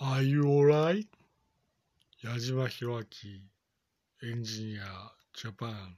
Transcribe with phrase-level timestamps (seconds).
[0.00, 1.06] Are you alright?
[2.20, 3.04] 矢島博明、
[4.28, 5.96] エンジニア、ジャパン。